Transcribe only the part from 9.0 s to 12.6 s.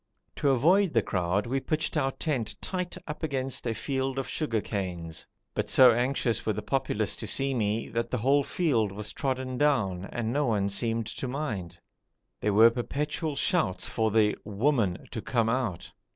trodden down and no one seemed to mind. There